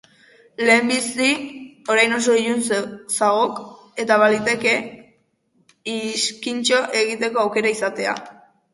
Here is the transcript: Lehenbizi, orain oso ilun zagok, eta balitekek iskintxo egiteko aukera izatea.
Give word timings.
Lehenbizi, 0.69 1.27
orain 1.95 2.15
oso 2.15 2.39
ilun 2.45 2.65
zagok, 3.19 3.61
eta 4.07 4.19
balitekek 4.25 4.91
iskintxo 5.97 6.85
egiteko 7.07 7.47
aukera 7.47 7.79
izatea. 7.81 8.23